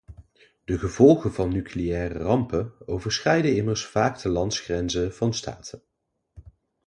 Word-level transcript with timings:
De 0.63 0.77
gevolgen 0.77 1.33
van 1.33 1.49
nucleaire 1.49 2.17
rampen 2.19 2.73
overschrijden 2.85 3.55
immers 3.55 3.85
vaak 3.85 4.21
de 4.21 4.29
landsgrenzen 4.29 5.13
van 5.13 5.33
staten. 5.33 5.81